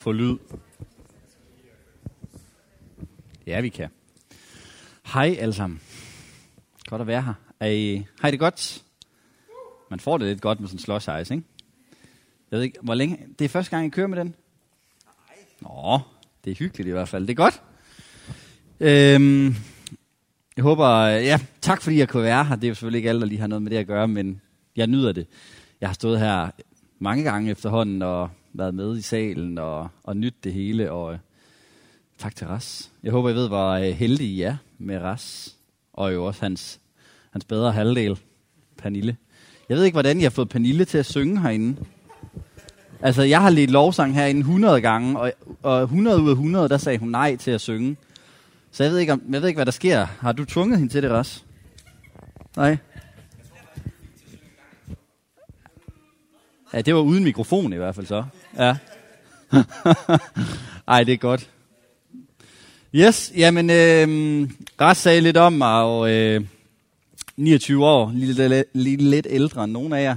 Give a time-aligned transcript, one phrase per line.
[0.00, 0.36] få lyd.
[3.46, 3.88] Ja, vi kan.
[5.12, 5.80] Hej alle sammen.
[6.86, 7.34] Godt at være her.
[7.60, 8.82] Er I, har I det godt?
[9.90, 11.46] Man får det lidt godt med sådan en slush ice, ikke?
[12.50, 13.18] Jeg ved ikke, hvor længe...
[13.38, 14.34] Det er første gang, I kører med den?
[15.06, 15.36] Nej.
[15.60, 16.00] Nå,
[16.44, 17.26] det er hyggeligt i hvert fald.
[17.26, 17.62] Det er godt.
[18.80, 19.54] Øhm,
[20.56, 21.06] jeg håber...
[21.06, 22.56] Ja, tak fordi jeg kunne være her.
[22.56, 24.40] Det er jo selvfølgelig ikke alle, der lige har noget med det at gøre, men
[24.76, 25.26] jeg nyder det.
[25.80, 26.50] Jeg har stået her
[26.98, 30.92] mange gange efterhånden og været med i salen og, og nyt det hele.
[30.92, 31.18] Og øh,
[32.18, 32.90] tak til Ras.
[33.02, 35.56] Jeg håber, I ved, hvor øh, heldig I er med Ras.
[35.92, 36.80] Og jo også hans,
[37.30, 38.18] hans bedre halvdel,
[38.76, 39.16] Pernille.
[39.68, 41.84] Jeg ved ikke, hvordan jeg har fået Pernille til at synge herinde.
[43.00, 46.78] Altså, jeg har lidt lovsang herinde 100 gange, og, og 100 ud af 100, der
[46.78, 47.96] sagde hun nej til at synge.
[48.70, 50.04] Så jeg ved ikke, om, jeg ved ikke hvad der sker.
[50.04, 51.44] Har du tvunget hende til det, Ras?
[52.56, 52.76] Nej.
[56.72, 58.24] Ja, det var uden mikrofon i hvert fald så.
[58.58, 58.76] Ja.
[60.88, 61.50] Ej, det er godt.
[62.94, 64.48] Yes, jamen, øh,
[64.80, 66.44] Ras sagde lidt om mig, og øh,
[67.36, 70.16] 29 år, lige, lidt, lige lidt ældre end nogen af jer.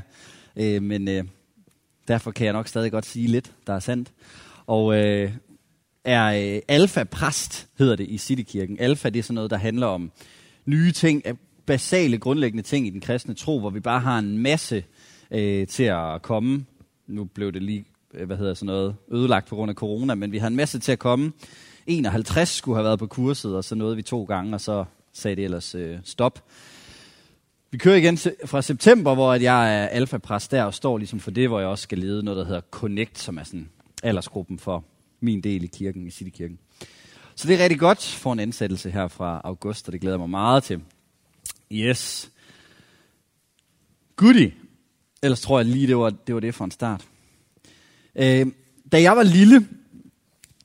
[0.55, 1.23] Øh, men øh,
[2.07, 4.11] derfor kan jeg nok stadig godt sige lidt, der er sandt.
[4.67, 5.31] Og øh,
[6.03, 8.79] er øh, alfa-præst, hedder det i Citykirken.
[8.79, 10.11] Alfa, det er sådan noget, der handler om
[10.65, 11.23] nye ting,
[11.65, 14.83] basale, grundlæggende ting i den kristne tro, hvor vi bare har en masse
[15.31, 16.65] øh, til at komme.
[17.07, 20.31] Nu blev det lige, Øh, hvad hedder sådan noget, ødelagt på grund af corona, men
[20.31, 21.31] vi har en masse til at komme.
[21.87, 25.35] 51 skulle have været på kurset, og så nåede vi to gange, og så sagde
[25.35, 26.43] det ellers øh, stop.
[27.71, 31.47] Vi kører igen fra september, hvor jeg er alfapræst der og står ligesom for det,
[31.47, 33.69] hvor jeg også skal lede noget, der hedder Connect, som er sådan
[34.03, 34.83] aldersgruppen for
[35.19, 36.59] min del i kirken, i Citykirken.
[37.35, 40.19] Så det er rigtig godt for en ansættelse her fra august, og det glæder jeg
[40.19, 40.81] mig meget til.
[41.71, 42.31] Yes.
[44.15, 44.53] Goodie.
[45.23, 47.07] Ellers tror jeg lige, det var det, var det for en start.
[48.15, 48.47] Øh,
[48.91, 49.67] da jeg var lille,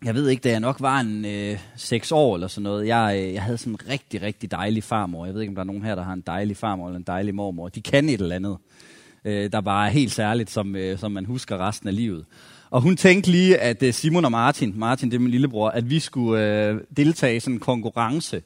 [0.04, 3.16] jeg ved ikke, da jeg nok var en øh, 6 år eller sådan noget, jeg,
[3.18, 5.26] øh, jeg havde sådan en rigtig, rigtig dejlig farmor.
[5.26, 7.04] Jeg ved ikke, om der er nogen her, der har en dejlig farmor eller en
[7.06, 7.68] dejlig mormor.
[7.68, 8.56] De kan et eller andet,
[9.24, 12.24] øh, der bare er helt særligt, som, øh, som man husker resten af livet.
[12.70, 15.90] Og hun tænkte lige, at øh, Simon og Martin, Martin det er min lillebror, at
[15.90, 18.42] vi skulle øh, deltage i sådan en konkurrence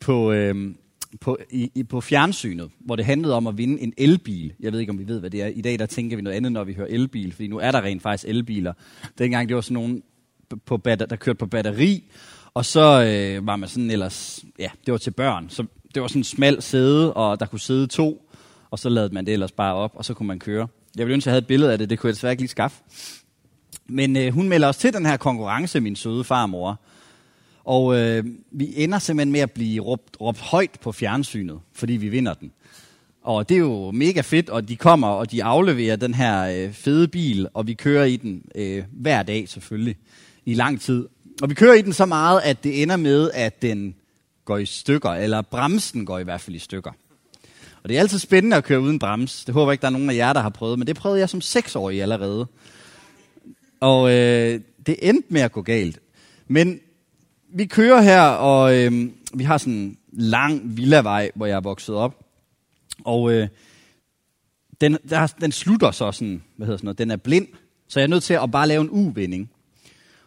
[0.00, 0.74] på, øh,
[1.20, 4.52] på, i, i, på fjernsynet, hvor det handlede om at vinde en elbil.
[4.60, 5.46] Jeg ved ikke, om vi ved, hvad det er.
[5.46, 7.82] I dag der tænker vi noget andet, når vi hører elbil, fordi nu er der
[7.82, 8.72] rent faktisk elbiler.
[9.18, 10.02] Dengang det var sådan nogen,
[10.66, 12.04] på batter, der kørte på batteri,
[12.54, 15.50] og så øh, var man sådan ellers, ja, det var til børn.
[15.50, 15.64] Så
[15.94, 18.30] det var sådan en smal sæde, og der kunne sidde to,
[18.70, 20.68] og så lavede man det ellers bare op, og så kunne man køre.
[20.96, 22.42] Jeg ville ønske, at jeg havde et billede af det, det kunne jeg desværre ikke
[22.42, 22.82] lige skaffe.
[23.86, 26.80] Men øh, hun melder os til den her konkurrence, min søde farmor.
[27.64, 32.08] Og øh, vi ender simpelthen med at blive råbt, råbt højt på fjernsynet, fordi vi
[32.08, 32.52] vinder den.
[33.22, 36.72] Og det er jo mega fedt, og de kommer, og de afleverer den her øh,
[36.72, 39.96] fede bil, og vi kører i den øh, hver dag selvfølgelig,
[40.46, 41.08] i lang tid.
[41.42, 43.94] Og vi kører i den så meget, at det ender med, at den
[44.44, 46.90] går i stykker, eller bremsen går i hvert fald i stykker.
[47.82, 49.44] Og det er altid spændende at køre uden brems.
[49.44, 51.20] Det håber jeg ikke, der er nogen af jer, der har prøvet, men det prøvede
[51.20, 52.46] jeg som seksårig allerede.
[53.80, 55.98] Og øh, det endte med at gå galt.
[56.48, 56.80] Men
[57.54, 61.94] vi kører her, og øh, vi har sådan en lang villavej, hvor jeg er vokset
[61.94, 62.24] op.
[63.04, 63.48] Og øh,
[64.80, 67.48] den, der, den slutter så sådan, hvad hedder sådan noget, den er blind.
[67.88, 69.50] Så jeg er nødt til at bare lave en uvending.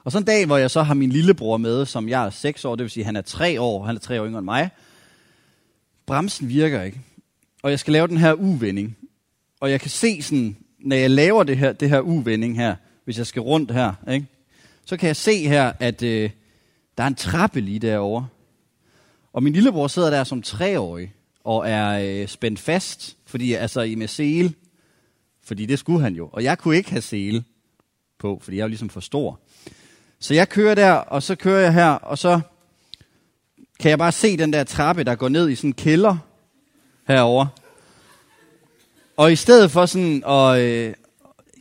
[0.03, 2.65] Og så en dag, hvor jeg så har min lillebror med, som jeg er 6
[2.65, 4.69] år, det vil sige, han er 3 år, han er 3 år yngre end mig.
[6.05, 6.99] Bremsen virker ikke.
[7.63, 8.97] Og jeg skal lave den her uvending.
[9.59, 12.75] Og jeg kan se sådan, når jeg laver det her, det her uvending her,
[13.05, 14.25] hvis jeg skal rundt her, ikke?
[14.85, 16.29] så kan jeg se her, at øh,
[16.97, 18.27] der er en trappe lige derovre.
[19.33, 21.13] Og min lillebror sidder der som treårig
[21.43, 24.53] og er øh, spændt fast, fordi altså i med sele,
[25.43, 26.29] fordi det skulle han jo.
[26.31, 27.43] Og jeg kunne ikke have sele
[28.19, 29.39] på, fordi jeg er jo ligesom for stor.
[30.19, 32.41] Så jeg kører der, og så kører jeg her, og så
[33.79, 36.17] kan jeg bare se den der trappe, der går ned i sådan en kælder
[37.07, 37.47] herover.
[39.17, 40.93] Og i stedet for sådan at, øh,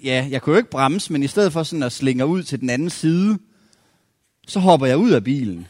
[0.05, 2.61] ja, jeg kunne jo ikke bremse, men i stedet for sådan at slinge ud til
[2.61, 3.39] den anden side,
[4.46, 5.67] så hopper jeg ud af bilen.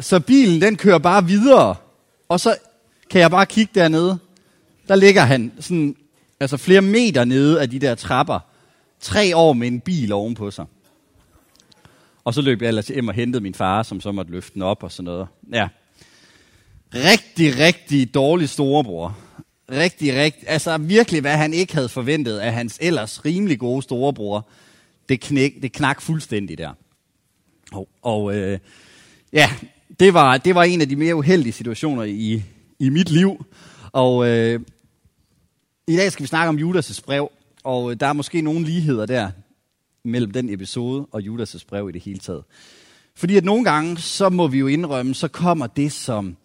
[0.00, 1.74] Så bilen, den kører bare videre,
[2.28, 2.56] og så
[3.10, 4.18] kan jeg bare kigge dernede.
[4.88, 5.96] Der ligger han sådan,
[6.40, 8.38] altså flere meter nede af de der trapper.
[9.00, 10.64] Tre år med en bil ovenpå sig.
[12.24, 14.62] Og så løb jeg ellers hjem og hentede min far, som så måtte løfte den
[14.62, 15.26] op og sådan noget.
[15.52, 15.68] Ja.
[16.94, 19.16] Rigtig, rigtig dårlig storebror
[19.72, 24.46] rigtig, rigtig, altså virkelig, hvad han ikke havde forventet af hans ellers rimelig gode storebror,
[25.08, 26.72] det, knæk, det knak fuldstændig der.
[27.72, 28.58] Og, og øh,
[29.32, 29.50] ja,
[30.00, 32.42] det var, det var en af de mere uheldige situationer i,
[32.78, 33.46] i mit liv.
[33.92, 34.60] Og øh,
[35.86, 37.30] i dag skal vi snakke om Judas' brev,
[37.64, 39.30] og øh, der er måske nogle ligheder der.
[40.04, 42.44] mellem den episode og Judas' brev i det hele taget.
[43.14, 46.36] Fordi at nogle gange, så må vi jo indrømme, så kommer det, som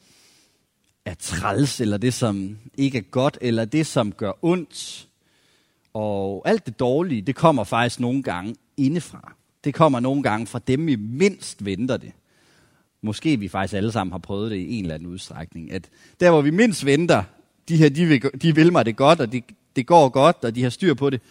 [1.05, 5.06] er træls, eller det, som ikke er godt, eller det, som gør ondt.
[5.97, 9.33] Og alt det dårlige, det kommer faktisk nogle gange indefra.
[9.63, 12.11] Det kommer nogle gange fra dem, vi mindst venter det.
[13.01, 15.71] Måske vi faktisk alle sammen har prøvet det i en eller anden udstrækning.
[15.71, 15.89] At
[16.19, 17.23] der, hvor vi mindst venter,
[17.69, 19.41] de her, de vil, de vil mig det godt, og de,
[19.75, 21.21] det går godt, og de har styr på det,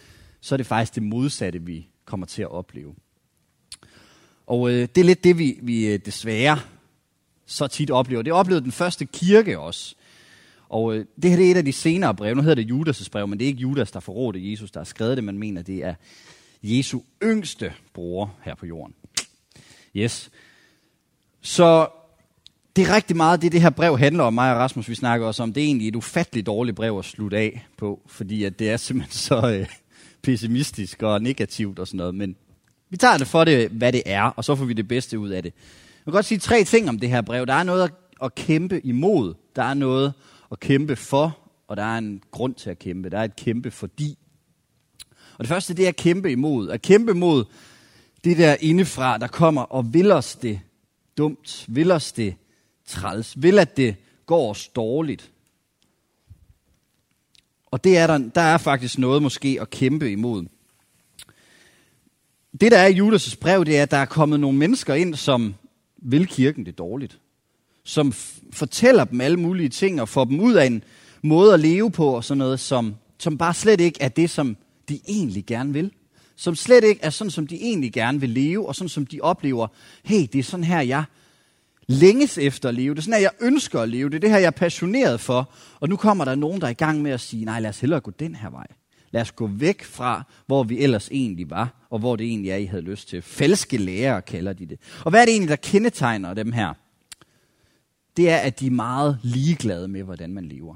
[0.41, 2.95] så er det faktisk det modsatte, vi kommer til at opleve.
[4.47, 6.59] Og øh, det er lidt det, vi, vi øh, desværre
[7.45, 8.21] så tit oplever.
[8.21, 9.95] Det oplevede den første kirke også.
[10.69, 12.35] Og øh, det her det er et af de senere breve.
[12.35, 14.85] Nu hedder det Judas' brev, men det er ikke Judas, der forrådte Jesus, der har
[14.85, 15.23] skrevet det.
[15.23, 15.93] Man mener, det er
[16.63, 18.95] Jesu yngste bror her på jorden.
[19.95, 20.29] Yes.
[21.41, 21.87] Så
[22.75, 24.33] det er rigtig meget det, det her brev handler om.
[24.33, 25.53] Mig og Rasmus, vi snakker også om.
[25.53, 28.77] Det er egentlig et ufatteligt dårligt brev at slutte af på, fordi at det er
[28.77, 29.67] simpelthen så øh,
[30.21, 32.15] pessimistisk og negativt og sådan noget.
[32.15, 32.35] Men
[32.89, 35.29] vi tager det for det, hvad det er, og så får vi det bedste ud
[35.29, 35.53] af det.
[35.53, 37.45] Jeg kan godt sige tre ting om det her brev.
[37.45, 37.91] Der er noget
[38.23, 39.33] at kæmpe imod.
[39.55, 40.13] Der er noget
[40.51, 43.09] at kæmpe for, og der er en grund til at kæmpe.
[43.09, 44.17] Der er et kæmpe fordi.
[45.37, 46.69] Og det første, det er at kæmpe imod.
[46.69, 47.45] At kæmpe imod
[48.23, 50.59] det der indefra, der kommer og vil os det
[51.17, 52.35] dumt, vil os det
[52.85, 53.95] træls, vil at det
[54.25, 55.31] går os dårligt.
[57.65, 60.45] Og det er der, der er faktisk noget måske at kæmpe imod.
[62.61, 65.15] Det der er i Judas' brev, det er, at der er kommet nogle mennesker ind,
[65.15, 65.55] som
[65.97, 67.19] vil kirken det dårligt.
[67.87, 68.13] Som
[68.53, 70.83] fortæller dem alle mulige ting og får dem ud af en
[71.21, 74.57] måde at leve på og sådan noget, som, som bare slet ikke er det, som
[74.89, 75.91] de egentlig gerne vil.
[76.35, 79.19] Som slet ikke er sådan, som de egentlig gerne vil leve, og sådan som de
[79.21, 79.67] oplever,
[80.03, 81.03] hey, det er sådan her, jeg
[81.87, 82.95] længes efter at leve.
[82.95, 84.09] Det er sådan her, jeg ønsker at leve.
[84.09, 85.51] Det er det her, jeg er passioneret for.
[85.79, 87.79] Og nu kommer der nogen, der er i gang med at sige, nej, lad os
[87.79, 88.67] hellere gå den her vej.
[89.11, 92.55] Lad os gå væk fra, hvor vi ellers egentlig var, og hvor det egentlig er,
[92.55, 93.21] I havde lyst til.
[93.21, 94.79] Falske lærere kalder de det.
[95.05, 96.73] Og hvad er det egentlig, der kendetegner dem her?
[98.17, 100.75] Det er, at de er meget ligeglade med, hvordan man lever.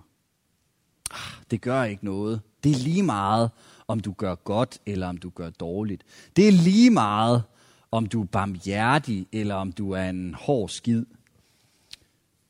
[1.11, 2.41] Ah, det gør ikke noget.
[2.63, 3.51] Det er lige meget,
[3.87, 6.03] om du gør godt, eller om du gør dårligt.
[6.35, 7.43] Det er lige meget,
[7.91, 11.05] om du er barmhjertig, eller om du er en hård skid.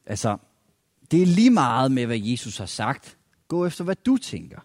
[0.06, 0.38] Altså,
[1.12, 3.18] det er lige meget med, hvad Jesus har sagt.
[3.48, 4.60] Gå efter, hvad du tænker.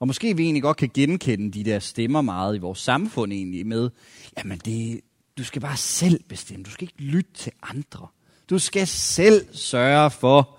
[0.00, 3.66] Og måske vi egentlig godt kan genkende de der stemmer meget i vores samfund egentlig
[3.66, 3.90] med,
[4.38, 5.00] jamen det,
[5.38, 6.64] du skal bare selv bestemme.
[6.64, 8.08] Du skal ikke lytte til andre.
[8.50, 10.56] Du skal selv sørge for,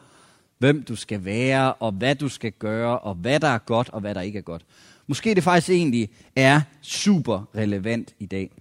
[0.58, 4.02] hvem du skal være, og hvad du skal gøre, og hvad der er godt, og
[4.02, 4.66] hvad der ikke er godt.
[5.08, 8.52] Måske det faktisk egentlig er super relevant i dag.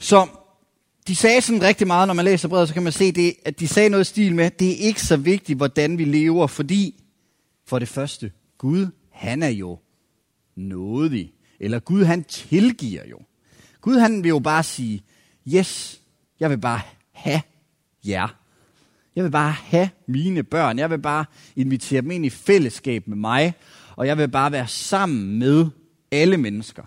[0.00, 0.26] Så
[1.06, 3.60] de sagde sådan rigtig meget, når man læser brevet, så kan man se, det, at
[3.60, 7.02] de sagde noget stil med, det er ikke så vigtigt, hvordan vi lever, fordi
[7.66, 9.78] for det første, Gud, han er jo
[10.56, 11.32] nådig.
[11.60, 13.18] Eller Gud, han tilgiver jo.
[13.80, 15.02] Gud, han vil jo bare sige,
[15.54, 16.01] yes,
[16.40, 16.80] jeg vil bare
[17.12, 17.42] have
[18.06, 18.38] jer.
[19.16, 20.78] Jeg vil bare have mine børn.
[20.78, 21.24] Jeg vil bare
[21.56, 23.54] invitere dem ind i fællesskab med mig.
[23.96, 25.66] Og jeg vil bare være sammen med
[26.10, 26.82] alle mennesker.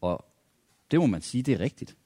[0.00, 0.24] Og
[0.90, 1.96] det må man sige, det er rigtigt.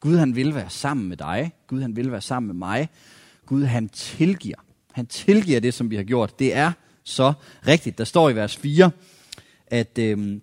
[0.00, 1.52] Gud han vil være sammen med dig.
[1.66, 2.88] Gud han vil være sammen med mig.
[3.46, 4.56] Gud han tilgiver.
[4.92, 6.38] Han tilgiver det, som vi har gjort.
[6.38, 6.72] Det er
[7.04, 7.32] så
[7.66, 7.98] rigtigt.
[7.98, 8.90] Der står i vers 4,
[9.66, 10.40] at Øh,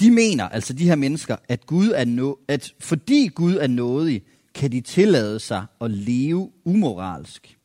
[0.00, 4.22] de mener, altså de her mennesker, at, Gud er no, at fordi Gud er nådig,
[4.54, 7.58] kan de tillade sig at leve umoralsk.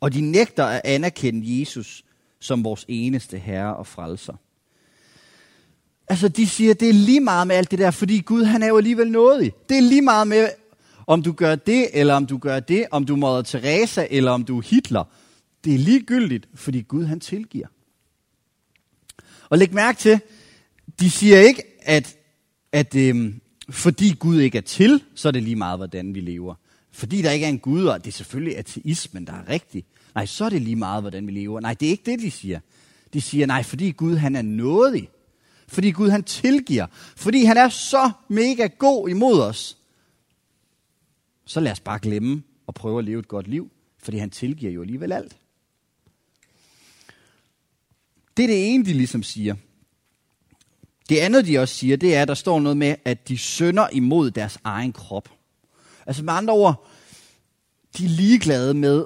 [0.00, 2.04] Og de nægter at anerkende Jesus
[2.40, 4.32] som vores eneste herre og frelser.
[6.08, 8.66] Altså, de siger, det er lige meget med alt det der, fordi Gud, han er
[8.66, 9.52] jo alligevel nådig.
[9.68, 10.48] Det er lige meget med,
[11.06, 14.44] om du gør det, eller om du gør det, om du er Teresa, eller om
[14.44, 15.04] du er Hitler.
[15.64, 17.66] Det er ligegyldigt, fordi Gud, han tilgiver.
[19.48, 20.20] Og læg mærke til,
[21.00, 22.16] de siger ikke, at,
[22.72, 26.54] at øhm, fordi Gud ikke er til, så er det lige meget, hvordan vi lever.
[26.92, 29.84] Fordi der ikke er en Gud, og det er selvfølgelig ateismen, der er rigtig.
[30.14, 31.60] Nej, så er det lige meget, hvordan vi lever.
[31.60, 32.60] Nej, det er ikke det, de siger.
[33.12, 35.08] De siger, nej, fordi Gud han er nådig.
[35.68, 36.86] Fordi Gud han tilgiver.
[37.16, 39.78] Fordi han er så mega god imod os.
[41.44, 43.70] Så lad os bare glemme og prøve at leve et godt liv.
[43.98, 45.36] Fordi han tilgiver jo alligevel alt.
[48.36, 49.54] Det er det ene, de ligesom siger.
[51.12, 53.88] Det andet, de også siger, det er, at der står noget med, at de sønder
[53.92, 55.28] imod deres egen krop.
[56.06, 56.86] Altså med andre ord,
[57.98, 59.04] de er ligeglade med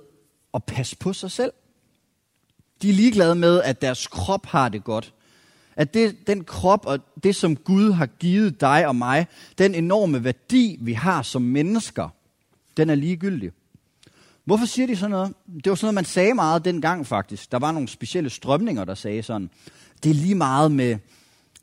[0.54, 1.52] at passe på sig selv.
[2.82, 5.12] De er ligeglade med, at deres krop har det godt.
[5.76, 9.26] At det, den krop og det, som Gud har givet dig og mig,
[9.58, 12.08] den enorme værdi, vi har som mennesker,
[12.76, 13.50] den er ligegyldig.
[14.44, 15.34] Hvorfor siger de sådan noget?
[15.64, 17.52] Det var sådan noget, man sagde meget dengang faktisk.
[17.52, 19.50] Der var nogle specielle strømninger, der sagde sådan,
[20.02, 20.98] det er lige meget med,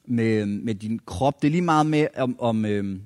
[0.05, 2.99] med, med din krop, det er lige meget med, om, om, øh,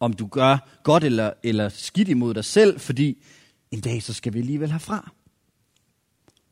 [0.00, 3.24] om du gør godt eller, eller skidt imod dig selv, fordi
[3.70, 5.10] en dag så skal vi alligevel herfra.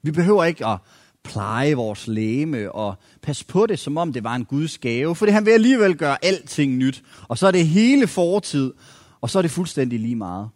[0.02, 0.78] Vi behøver ikke at
[1.22, 5.30] pleje vores læme og passe på det, som om det var en Guds gave, for
[5.30, 7.02] han vil alligevel gøre alting nyt.
[7.28, 8.72] Og så er det hele fortid,
[9.20, 10.48] og så er det fuldstændig lige meget.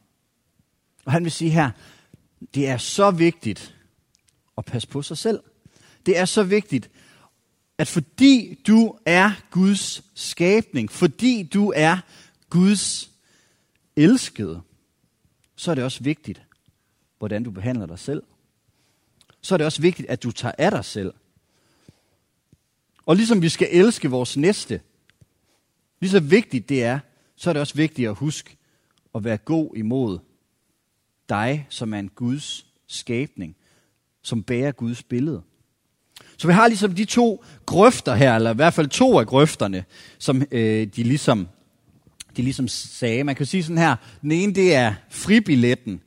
[1.04, 1.71] Og han vil sige her,
[2.54, 3.76] det er så vigtigt
[4.59, 5.40] at passe på sig selv.
[6.07, 6.90] Det er så vigtigt,
[7.80, 11.99] at fordi du er Guds skabning, fordi du er
[12.50, 13.10] Guds
[13.96, 14.62] elskede,
[15.56, 16.42] så er det også vigtigt,
[17.18, 18.22] hvordan du behandler dig selv.
[19.40, 21.14] Så er det også vigtigt, at du tager af dig selv.
[23.06, 24.80] Og ligesom vi skal elske vores næste,
[26.00, 26.99] lige så vigtigt det er,
[27.37, 28.56] så er det også vigtigt at huske
[29.14, 30.18] at være god imod
[31.28, 33.56] dig, som er en Guds skabning,
[34.22, 35.42] som bærer Guds billede.
[36.40, 39.85] Så vi har ligesom de to grøfter her, eller i hvert fald to af grøfterne,
[40.18, 41.49] som øh, de, ligesom,
[42.37, 43.25] de ligesom sagde.
[43.25, 46.00] Man kan sige sådan her, den ene det er fribilletten.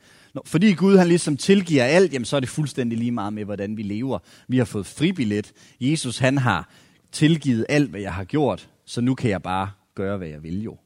[0.45, 3.77] Fordi Gud han ligesom tilgiver alt, jamen så er det fuldstændig lige meget med, hvordan
[3.77, 4.19] vi lever.
[4.47, 5.51] Vi har fået fribillet.
[5.81, 6.69] Jesus han har
[7.11, 10.63] tilgivet alt, hvad jeg har gjort, så nu kan jeg bare gøre, hvad jeg vil
[10.63, 10.77] jo.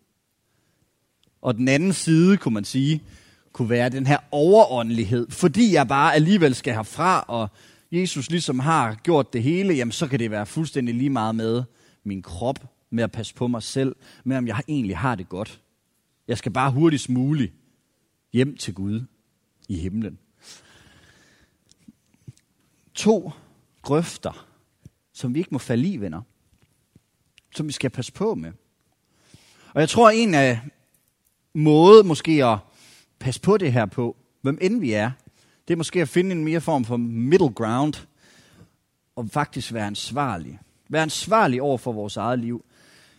[1.41, 3.01] Og den anden side, kunne man sige,
[3.53, 5.27] kunne være den her overåndelighed.
[5.29, 7.49] Fordi jeg bare alligevel skal herfra, og
[7.91, 11.63] Jesus ligesom har gjort det hele, jamen så kan det være fuldstændig lige meget med
[12.03, 15.61] min krop, med at passe på mig selv, med om jeg egentlig har det godt.
[16.27, 17.53] Jeg skal bare hurtigst muligt
[18.33, 19.01] hjem til Gud
[19.67, 20.19] i himlen.
[22.93, 23.31] To
[23.81, 24.47] grøfter,
[25.13, 26.21] som vi ikke må falde i, venner.
[27.55, 28.51] Som vi skal passe på med.
[29.73, 30.59] Og jeg tror, en af
[31.53, 32.57] måde måske at
[33.19, 35.11] passe på det her på, hvem end vi er,
[35.67, 37.93] det er måske at finde en mere form for middle ground,
[39.15, 40.59] og faktisk være ansvarlig.
[40.89, 42.65] Være ansvarlig over for vores eget liv.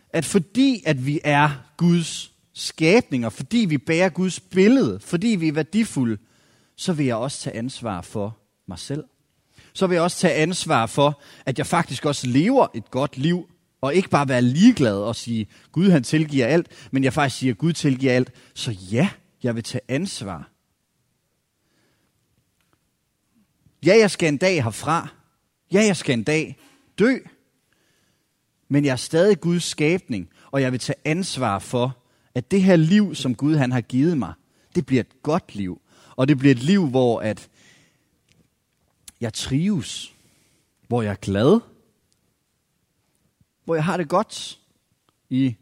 [0.09, 5.53] At fordi at vi er Guds skabninger, fordi vi bærer Guds billede, fordi vi er
[5.53, 6.17] værdifulde,
[6.75, 8.37] så vil jeg også tage ansvar for
[8.67, 9.03] mig selv.
[9.73, 13.49] Så vil jeg også tage ansvar for, at jeg faktisk også lever et godt liv,
[13.81, 17.53] og ikke bare være ligeglad og sige, Gud han tilgiver alt, men jeg faktisk siger,
[17.53, 18.31] Gud tilgiver alt.
[18.53, 19.09] Så ja,
[19.43, 20.49] jeg vil tage ansvar.
[23.85, 25.07] Ja, jeg skal en dag herfra.
[25.73, 26.57] Ja, jeg skal en dag
[26.99, 27.17] dø.
[28.67, 31.97] Men jeg er stadig Guds skabning, og jeg vil tage ansvar for,
[32.35, 34.33] at det her liv, som Gud han har givet mig,
[34.75, 35.81] det bliver et godt liv.
[36.15, 37.49] Og det bliver et liv, hvor at
[39.21, 40.13] jeg trives,
[40.87, 41.59] hvor jeg er glad,
[43.65, 44.59] hvor jeg har det godt
[45.29, 45.55] i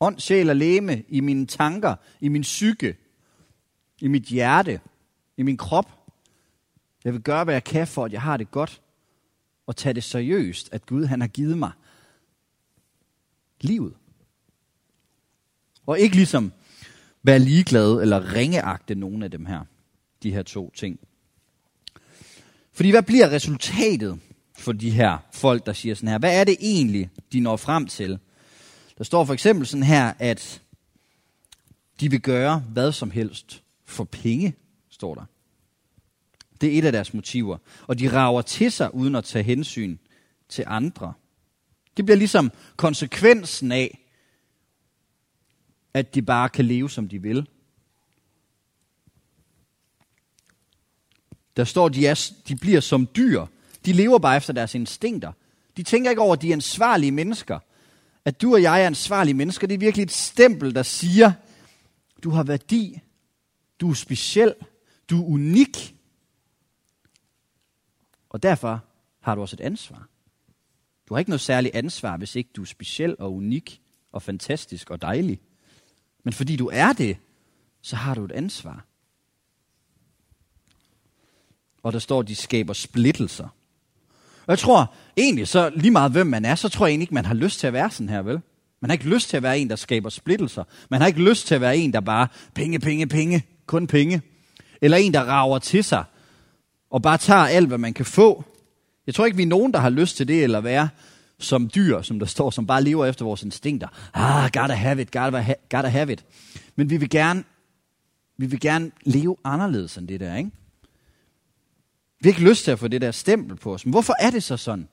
[0.00, 2.96] ånd, sjæl og læme, i mine tanker, i min psyke,
[4.00, 4.80] i mit hjerte,
[5.36, 5.99] i min krop.
[7.04, 8.80] Jeg vil gøre, hvad jeg kan for, at jeg har det godt,
[9.66, 11.72] og tage det seriøst, at Gud han har givet mig
[13.60, 13.94] livet.
[15.86, 16.52] Og ikke ligesom
[17.22, 19.64] være ligeglad eller ringeagte nogen af dem her,
[20.22, 21.00] de her to ting.
[22.72, 24.20] Fordi hvad bliver resultatet
[24.58, 26.18] for de her folk, der siger sådan her?
[26.18, 28.18] Hvad er det egentlig, de når frem til?
[28.98, 30.62] Der står for eksempel sådan her, at
[32.00, 34.54] de vil gøre hvad som helst for penge,
[34.90, 35.24] står der.
[36.60, 37.58] Det er et af deres motiver.
[37.86, 39.98] Og de rager til sig, uden at tage hensyn
[40.48, 41.12] til andre.
[41.96, 43.98] Det bliver ligesom konsekvensen af,
[45.94, 47.48] at de bare kan leve, som de vil.
[51.56, 53.46] Der står, de, er, de bliver som dyr.
[53.84, 55.32] De lever bare efter deres instinkter.
[55.76, 57.58] De tænker ikke over, at de er ansvarlige mennesker.
[58.24, 61.32] At du og jeg er ansvarlige mennesker, det er virkelig et stempel, der siger,
[62.24, 63.00] du har værdi,
[63.80, 64.54] du er speciel,
[65.10, 65.94] du er unik.
[68.30, 68.84] Og derfor
[69.20, 70.08] har du også et ansvar.
[71.08, 73.80] Du har ikke noget særligt ansvar, hvis ikke du er speciel og unik
[74.12, 75.40] og fantastisk og dejlig.
[76.24, 77.16] Men fordi du er det,
[77.82, 78.84] så har du et ansvar.
[81.82, 83.48] Og der står, at de skaber splittelser.
[84.46, 87.14] Og jeg tror egentlig, så lige meget hvem man er, så tror jeg egentlig ikke,
[87.14, 88.40] man har lyst til at være sådan her, vel?
[88.80, 90.64] Man har ikke lyst til at være en, der skaber splittelser.
[90.88, 94.22] Man har ikke lyst til at være en, der bare penge, penge, penge, kun penge.
[94.80, 96.04] Eller en, der rager til sig
[96.90, 98.44] og bare tager alt, hvad man kan få.
[99.06, 100.88] Jeg tror ikke, vi er nogen, der har lyst til det, eller være
[101.38, 103.88] som dyr, som der står, som bare lever efter vores instinkter.
[104.14, 106.24] Ah, gotta have it, gotta, gotta have it.
[106.76, 107.44] Men vi vil gerne,
[108.36, 110.50] vi vil gerne leve anderledes end det der, ikke?
[112.20, 113.86] Vi har ikke lyst til at få det der stempel på os.
[113.86, 114.88] Men hvorfor er det så sådan?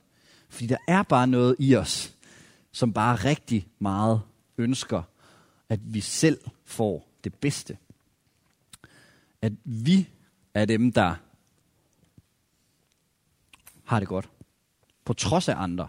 [0.50, 2.14] Fordi der er bare noget i os,
[2.72, 4.22] som bare rigtig meget
[4.58, 5.02] ønsker,
[5.70, 7.78] at vi selv får det bedste.
[9.42, 10.08] At vi
[10.54, 11.16] er dem, der
[13.88, 14.30] har det godt.
[15.06, 15.88] På trods af andre.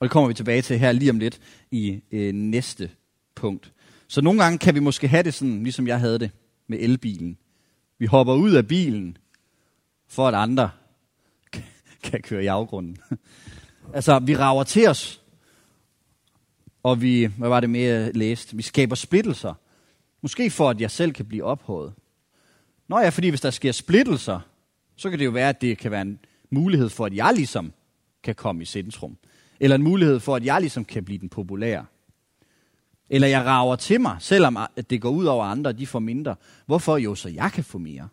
[0.00, 2.90] Og det kommer vi tilbage til her lige om lidt i øh, næste
[3.34, 3.72] punkt.
[4.08, 6.30] Så nogle gange kan vi måske have det sådan, ligesom jeg havde det
[6.66, 7.38] med elbilen.
[7.98, 9.16] Vi hopper ud af bilen,
[10.08, 10.70] for at andre
[12.04, 12.96] kan køre i afgrunden.
[13.94, 15.22] altså, vi rager til os,
[16.82, 18.56] og vi, hvad var det mere læst?
[18.56, 19.54] Vi skaber splittelser.
[20.22, 21.92] Måske for, at jeg selv kan blive ophøjet.
[22.88, 24.40] Nå ja, fordi hvis der sker splittelser,
[25.00, 26.18] så kan det jo være, at det kan være en
[26.50, 27.72] mulighed for, at jeg ligesom
[28.22, 29.16] kan komme i centrum.
[29.60, 31.86] Eller en mulighed for, at jeg ligesom kan blive den populære.
[33.10, 34.58] Eller jeg rager til mig, selvom
[34.90, 36.36] det går ud over andre, de får mindre.
[36.66, 36.96] Hvorfor?
[36.96, 38.08] Jo, så jeg kan få mere.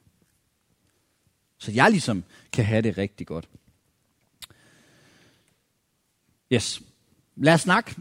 [1.58, 3.50] Så jeg ligesom kan have det rigtig godt.
[6.52, 6.82] Yes.
[7.36, 7.96] Lad os snakke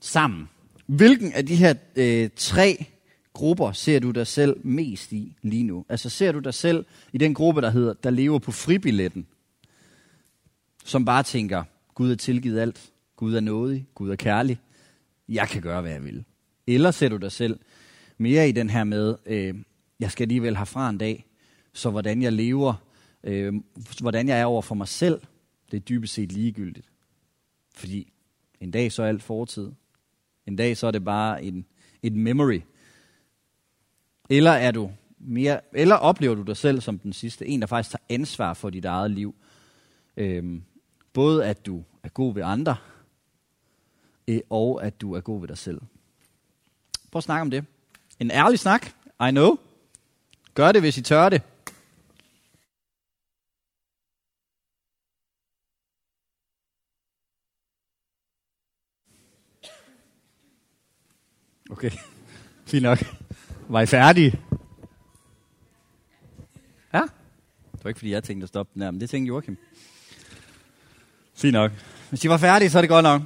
[0.00, 0.48] sammen.
[0.86, 2.86] Hvilken af de her øh, tre
[3.36, 5.84] grupper ser du dig selv mest i lige nu?
[5.88, 9.26] Altså ser du dig selv i den gruppe, der hedder, der lever på fribilletten,
[10.84, 11.64] som bare tænker,
[11.94, 14.58] Gud er tilgivet alt, Gud er nådig, Gud er kærlig,
[15.28, 16.24] jeg kan gøre, hvad jeg vil.
[16.66, 17.58] Eller ser du dig selv
[18.18, 19.54] mere i den her med, øh,
[20.00, 21.26] jeg skal alligevel herfra en dag,
[21.72, 22.74] så hvordan jeg lever,
[23.24, 23.54] øh,
[24.00, 25.20] hvordan jeg er over for mig selv,
[25.70, 26.86] det er dybest set ligegyldigt.
[27.74, 28.12] Fordi
[28.60, 29.72] en dag så er alt fortid.
[30.46, 31.66] En dag så er det bare en,
[32.02, 32.60] et memory.
[34.30, 37.90] Eller er du mere, eller oplever du dig selv som den sidste, en der faktisk
[37.90, 39.34] tager ansvar for dit eget liv.
[40.16, 40.62] Øhm,
[41.12, 42.76] både at du er god ved andre,
[44.28, 45.80] øh, og at du er god ved dig selv.
[47.10, 47.64] Prøv at snakke om det.
[48.20, 48.86] En ærlig snak,
[49.28, 49.56] I know.
[50.54, 51.42] Gør det, hvis I tør det.
[61.70, 61.90] Okay,
[62.70, 63.25] fint nok.
[63.68, 64.40] Var I færdige?
[66.92, 67.02] Ja?
[67.72, 69.58] Det var ikke, fordi jeg tænkte at stoppe den her, men det tænkte Joachim.
[71.34, 71.72] Fint nok.
[72.08, 73.22] Hvis I var færdige, så er det godt nok.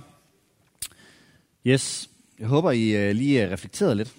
[1.66, 4.12] Yes, jeg håber, I uh, lige reflekterede lidt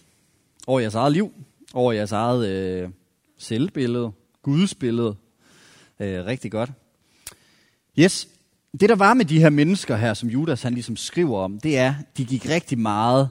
[0.68, 1.34] over jeres eget liv,
[1.74, 2.92] over jeres eget uh,
[3.38, 5.16] selvbillede, gudsbillede.
[6.00, 6.72] Uh, rigtig godt.
[8.00, 8.28] Yes,
[8.80, 11.78] det der var med de her mennesker her, som Judas han ligesom skriver om, det
[11.78, 13.30] er, de gik rigtig meget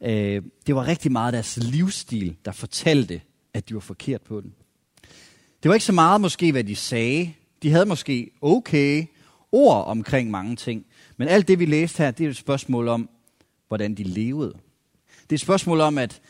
[0.00, 3.20] Øh, det var rigtig meget deres livsstil, der fortalte,
[3.54, 4.54] at de var forkert på den.
[5.62, 7.32] Det var ikke så meget måske, hvad de sagde.
[7.62, 9.06] De havde måske okay
[9.52, 10.86] ord omkring mange ting.
[11.16, 13.08] Men alt det, vi læste her, det er et spørgsmål om,
[13.68, 14.52] hvordan de levede.
[15.22, 16.20] Det er et spørgsmål om, at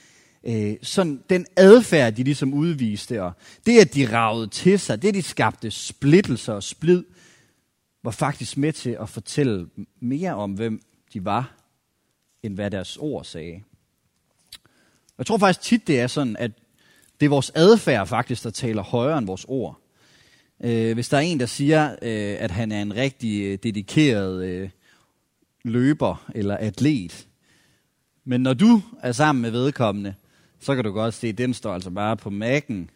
[0.45, 3.33] øh, sådan den adfærd, de ligesom udviste, og
[3.67, 7.05] det, at de ragede til sig, det, de skabte splittelser og splid,
[8.05, 9.69] var faktisk med til at fortælle
[10.01, 10.81] mere om, hvem
[11.13, 11.56] de var,
[12.47, 13.63] end hvad deres ord sagde.
[15.19, 16.51] Jeg tror faktisk tit, det er sådan, at
[17.21, 19.81] det er vores adfærd faktisk, der taler højere end vores ord.
[20.61, 24.45] Øh, hvis der er en, der siger, øh, at han er en rigtig øh, dedikeret
[24.45, 24.71] øh,
[25.65, 27.29] løber eller atlet,
[28.25, 30.15] men når du er sammen med vedkommende,
[30.61, 32.91] så kan du godt se, at den står altså bare på mækken,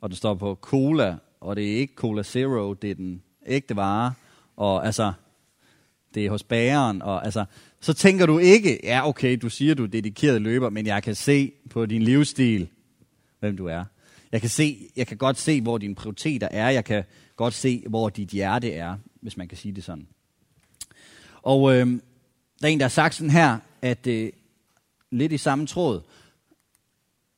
[0.00, 3.76] og den står på cola, og det er ikke Cola Zero, det er den ægte
[3.76, 4.12] vare,
[4.56, 5.12] og altså,
[6.14, 7.44] det er hos bageren, og altså,
[7.80, 11.14] så tænker du ikke, ja okay, du siger, du er dedikeret løber, men jeg kan
[11.14, 12.68] se på din livsstil,
[13.40, 13.84] hvem du er.
[14.32, 16.70] Jeg kan, se, jeg kan godt se, hvor dine prioriteter er.
[16.70, 17.04] Jeg kan
[17.36, 20.06] godt se, hvor dit hjerte er, hvis man kan sige det sådan.
[21.42, 21.86] Og øh,
[22.60, 24.32] der er en, der har sagt sådan her, at øh,
[25.10, 26.00] lidt i samme tråd,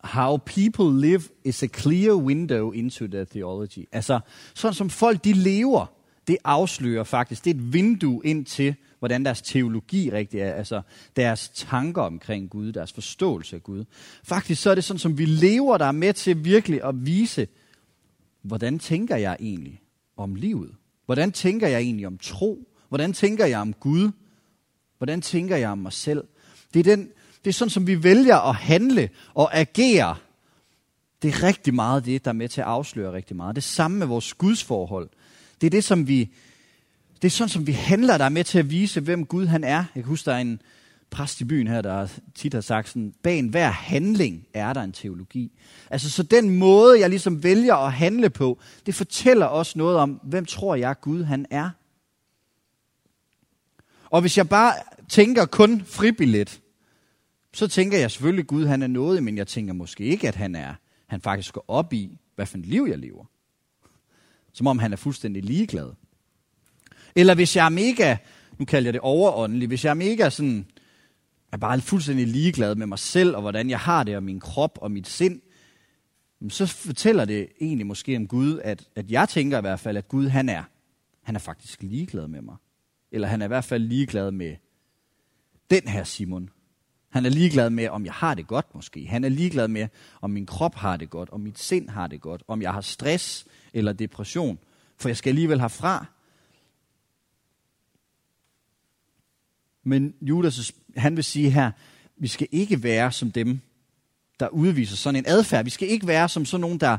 [0.04, 3.88] How people live is a clear window into their theology.
[3.92, 4.20] Altså,
[4.54, 5.87] sådan som folk de lever,
[6.26, 10.82] det afslører faktisk, det er et vindue ind til, hvordan deres teologi rigtig er, altså
[11.16, 13.85] deres tanker omkring Gud, deres forståelse af Gud.
[14.24, 17.46] Faktisk så er det sådan, som vi lever, der er med til virkelig at vise,
[18.42, 19.80] hvordan tænker jeg egentlig
[20.16, 20.70] om livet?
[21.06, 22.68] Hvordan tænker jeg egentlig om tro?
[22.88, 24.11] Hvordan tænker jeg om Gud?
[24.98, 26.24] Hvordan tænker jeg om mig selv?
[26.74, 27.08] Det er, den,
[27.44, 30.16] det er sådan, som vi vælger at handle og agere.
[31.22, 33.56] Det er rigtig meget det, der er med til at afsløre rigtig meget.
[33.56, 35.11] Det samme med vores gudsforhold.
[35.62, 36.35] Det er det, som vi
[37.22, 39.64] det er sådan, som vi handler, der er med til at vise, hvem Gud han
[39.64, 39.77] er.
[39.77, 40.62] Jeg kan huske, der er en
[41.11, 44.92] præst i byen her, der tit har sagt sådan, bag hver handling er der en
[44.92, 45.53] teologi.
[45.90, 50.11] Altså, så den måde, jeg ligesom vælger at handle på, det fortæller også noget om,
[50.11, 51.70] hvem tror jeg Gud han er.
[54.11, 54.75] Og hvis jeg bare
[55.09, 56.61] tænker kun fribillet,
[57.55, 60.35] så tænker jeg selvfølgelig, at Gud han er noget, men jeg tænker måske ikke, at
[60.35, 60.75] han er,
[61.07, 63.25] han faktisk går op i, hvad for et liv jeg lever.
[64.52, 65.92] Som om han er fuldstændig ligeglad.
[67.16, 68.16] Eller hvis jeg er mega,
[68.58, 70.66] nu kalder jeg det overåndelig, hvis jeg er mega sådan,
[71.52, 74.78] er bare fuldstændig ligeglad med mig selv, og hvordan jeg har det, og min krop
[74.82, 75.40] og mit sind,
[76.48, 80.08] så fortæller det egentlig måske om Gud, at, at jeg tænker i hvert fald, at
[80.08, 80.62] Gud han er,
[81.22, 82.56] han er faktisk ligeglad med mig.
[83.12, 84.56] Eller han er i hvert fald ligeglad med
[85.70, 86.50] den her Simon.
[87.08, 89.06] Han er ligeglad med, om jeg har det godt måske.
[89.06, 89.88] Han er ligeglad med,
[90.20, 92.80] om min krop har det godt, om mit sind har det godt, om jeg har
[92.80, 94.58] stress eller depression.
[94.96, 96.06] For jeg skal alligevel herfra.
[99.85, 101.70] Men Judas, han vil sige her,
[102.16, 103.61] vi skal ikke være som dem,
[104.40, 105.64] der udviser sådan en adfærd.
[105.64, 106.98] Vi skal ikke være som sådan nogen, der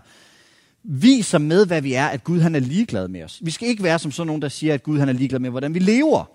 [0.83, 3.39] viser med, hvad vi er, at Gud han er ligeglad med os.
[3.43, 5.49] Vi skal ikke være som sådan nogen, der siger, at Gud han er ligeglad med,
[5.49, 6.25] hvordan vi lever.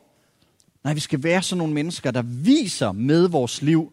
[0.85, 3.93] Nej, vi skal være sådan nogle mennesker, der viser med vores liv,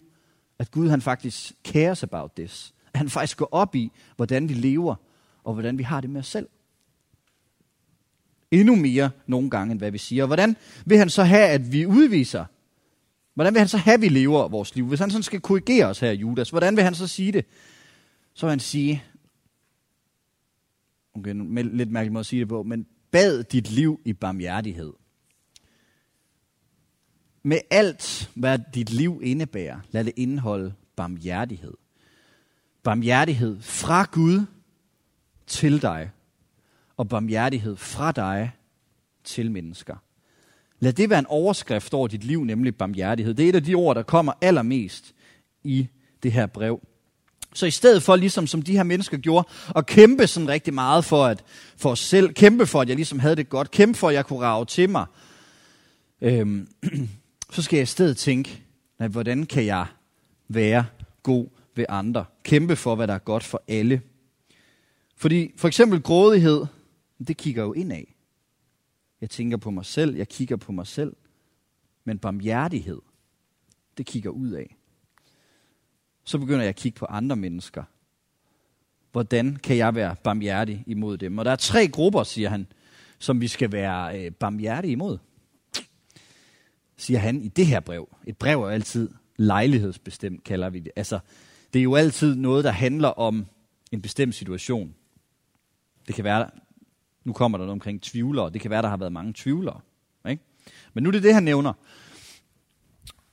[0.59, 2.73] at Gud han faktisk cares about this.
[2.93, 4.95] At han faktisk går op i, hvordan vi lever,
[5.45, 6.47] og hvordan vi har det med os selv.
[8.51, 10.23] Endnu mere nogle gange, end hvad vi siger.
[10.23, 10.55] Og hvordan
[10.85, 12.45] vil han så have, at vi udviser?
[13.33, 14.87] Hvordan vil han så have, at vi lever vores liv?
[14.87, 17.45] Hvis han sådan skal korrigere os her, Judas, hvordan vil han så sige det?
[18.33, 19.03] Så vil han sige,
[21.13, 24.93] okay, med lidt mærkelig måde at sige det på, men bad dit liv i barmhjertighed
[27.45, 31.73] med alt, hvad dit liv indebærer, lad det indeholde barmhjertighed.
[32.83, 34.45] Barmhjertighed fra Gud
[35.47, 36.09] til dig,
[36.97, 38.51] og barmhjertighed fra dig
[39.23, 39.95] til mennesker.
[40.79, 43.33] Lad det være en overskrift over dit liv, nemlig barmhjertighed.
[43.33, 45.13] Det er et af de ord, der kommer allermest
[45.63, 45.87] i
[46.23, 46.79] det her brev.
[47.53, 51.05] Så i stedet for, ligesom som de her mennesker gjorde, at kæmpe sådan rigtig meget
[51.05, 51.43] for, at,
[51.77, 54.25] for os selv, kæmpe for, at jeg ligesom havde det godt, kæmpe for, at jeg
[54.25, 55.05] kunne rave til mig,
[56.21, 56.67] øhm,
[57.53, 58.63] så skal jeg i stedet tænke,
[58.99, 59.85] at hvordan kan jeg
[60.47, 60.85] være
[61.23, 62.25] god ved andre?
[62.43, 64.01] Kæmpe for, hvad der er godt for alle.
[65.15, 66.65] Fordi for eksempel grådighed,
[67.27, 68.03] det kigger jo indad.
[69.21, 71.15] Jeg tænker på mig selv, jeg kigger på mig selv.
[72.03, 73.01] Men barmhjertighed,
[73.97, 74.75] det kigger ud af.
[76.23, 77.83] Så begynder jeg at kigge på andre mennesker.
[79.11, 81.37] Hvordan kan jeg være barmhjertig imod dem?
[81.37, 82.67] Og der er tre grupper, siger han,
[83.19, 85.17] som vi skal være øh, barmhjertige imod
[86.97, 88.15] siger han i det her brev.
[88.27, 90.91] Et brev er altid lejlighedsbestemt, kalder vi det.
[90.95, 91.19] Altså,
[91.73, 93.45] det er jo altid noget, der handler om
[93.91, 94.95] en bestemt situation.
[96.07, 96.49] Det kan være,
[97.23, 99.79] nu kommer der noget omkring tvivlere, det kan være, der har været mange tvivlere.
[100.29, 100.43] Ikke?
[100.93, 101.73] Men nu er det det, han nævner.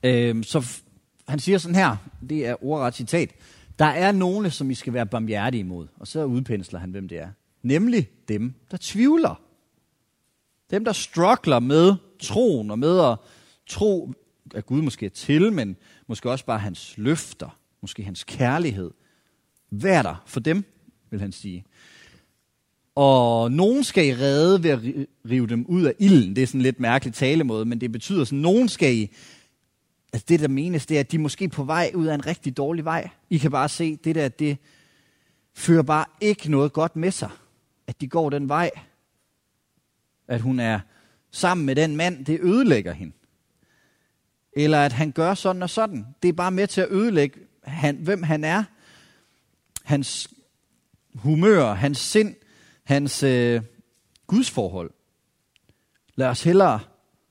[0.03, 0.81] Øhm, så
[1.27, 1.97] han siger sådan her,
[2.29, 3.31] det er ordret citat,
[3.79, 5.87] der er nogle, som I skal være barmhjertige imod.
[5.99, 7.29] Og så udpensler han, hvem det er.
[7.61, 9.41] Nemlig dem, der tvivler.
[10.71, 13.17] Dem, der struggler med troen og med at
[13.67, 14.13] tro,
[14.55, 15.75] at Gud måske er til, men
[16.07, 18.91] måske også bare hans løfter, måske hans kærlighed.
[19.71, 20.63] Vær der for dem,
[21.09, 21.65] vil han sige.
[22.95, 26.35] Og nogen skal I redde ved at rive dem ud af ilden.
[26.35, 29.11] Det er sådan en lidt mærkelig talemåde, men det betyder sådan, nogen skal I...
[30.13, 32.25] Altså det, der menes, det er, at de er måske på vej ud af en
[32.25, 33.09] rigtig dårlig vej.
[33.29, 34.57] I kan bare se, det der, det
[35.53, 37.29] fører bare ikke noget godt med sig.
[37.87, 38.71] At de går den vej.
[40.27, 40.79] At hun er
[41.31, 43.13] sammen med den mand, det ødelægger hende
[44.55, 46.05] eller at han gør sådan og sådan.
[46.23, 48.63] Det er bare med til at ødelægge, han, hvem han er,
[49.83, 50.29] hans
[51.15, 52.35] humør, hans sind,
[52.83, 53.61] hans øh,
[54.27, 54.91] gudsforhold.
[56.15, 56.79] Lad os hellere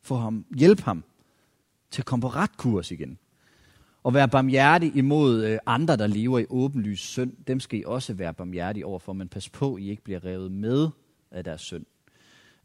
[0.03, 1.05] få ham, hjælpe ham
[1.91, 3.19] til at komme på ret kurs igen.
[4.03, 7.33] Og være barmhjertig imod øh, andre, der lever i åbenlys synd.
[7.47, 10.89] Dem skal I også være barmhjertige overfor, men pas på, I ikke bliver revet med
[11.31, 11.87] af deres synd.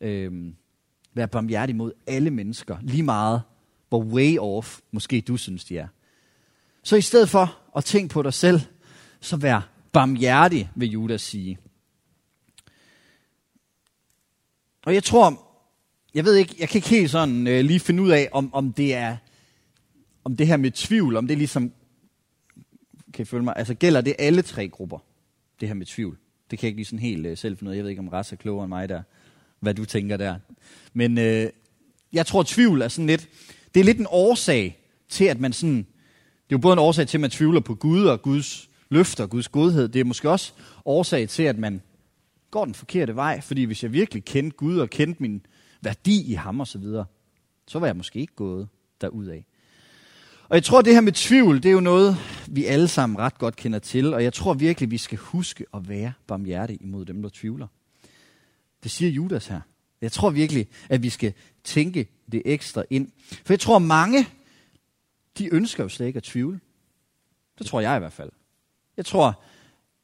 [0.02, 0.54] Øh,
[1.14, 3.42] vær barmhjertig mod alle mennesker, lige meget
[3.90, 5.88] hvor way off måske du synes, de er.
[6.84, 8.62] Så i stedet for at tænke på dig selv,
[9.20, 11.58] så vær barmhjertig, vil Judas sige.
[14.88, 15.54] Og jeg tror,
[16.14, 18.74] jeg ved ikke, jeg kan ikke helt sådan øh, lige finde ud af, om, om
[18.74, 19.18] det er,
[20.24, 21.72] om det her med tvivl, om det ligesom,
[23.14, 25.00] kan I følge mig, altså gælder det alle tre grupper,
[25.60, 26.18] det her med tvivl.
[26.52, 27.78] Det kan jeg ikke lige sådan helt øh, selv finde ud af.
[27.78, 29.02] Jeg ved ikke, om Ras er klogere end mig der,
[29.60, 30.36] hvad du tænker der.
[30.94, 31.50] Men øh,
[32.14, 33.30] jeg tror, tvivl er sådan lidt,
[33.74, 34.78] det er lidt en årsag
[35.10, 35.78] til, at man sådan...
[35.78, 35.84] Det
[36.50, 39.48] er jo både en årsag til, at man tvivler på Gud og Guds løfter Guds
[39.48, 39.88] godhed.
[39.88, 40.54] Det er måske også
[40.86, 41.82] årsag til, at man
[42.58, 43.42] går den forkerte vej.
[43.42, 45.46] Fordi hvis jeg virkelig kendte Gud og kendte min
[45.82, 47.06] værdi i ham og så videre,
[47.68, 48.68] så var jeg måske ikke gået
[49.02, 49.42] derudad.
[50.50, 52.18] Og jeg tror, det her med tvivl, det er jo noget,
[52.48, 54.14] vi alle sammen ret godt kender til.
[54.14, 57.68] Og jeg tror virkelig, vi skal huske at være barmhjertige imod dem, der tvivler.
[58.84, 59.62] Det siger Judas her.
[60.02, 63.12] Jeg tror virkelig, at vi skal tænke det ekstra ind.
[63.46, 64.28] For jeg tror, mange,
[65.38, 66.60] de ønsker jo slet ikke at tvivle.
[67.58, 68.32] Det tror jeg i hvert fald.
[68.98, 69.44] Jeg tror,